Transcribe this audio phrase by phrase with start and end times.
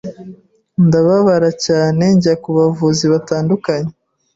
[0.85, 3.91] ndababara cyane njya ku bavuzi batandukanye